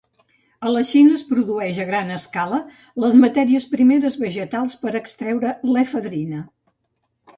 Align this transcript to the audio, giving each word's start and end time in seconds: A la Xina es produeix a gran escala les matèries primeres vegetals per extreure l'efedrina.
A 0.67 0.69
la 0.75 0.79
Xina 0.91 1.17
es 1.17 1.23
produeix 1.31 1.81
a 1.83 1.85
gran 1.89 2.09
escala 2.15 2.59
les 3.03 3.17
matèries 3.25 3.69
primeres 3.77 4.17
vegetals 4.25 4.75
per 4.87 4.95
extreure 5.01 5.53
l'efedrina. 5.77 6.43